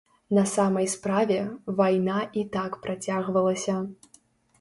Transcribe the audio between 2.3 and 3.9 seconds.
і так працягвалася.